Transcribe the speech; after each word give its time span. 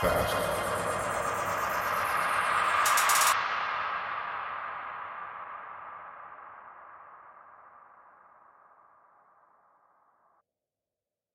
fast. 0.00 0.67